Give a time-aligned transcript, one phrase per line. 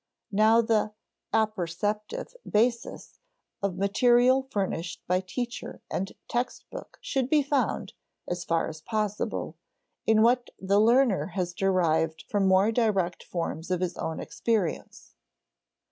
[0.31, 0.93] Now the
[1.31, 3.19] "apperceptive basis"
[3.61, 7.93] of material furnished by teacher and text book should be found,
[8.27, 9.57] as far as possible,
[10.07, 15.13] in what the learner has derived from more direct forms of his own experience.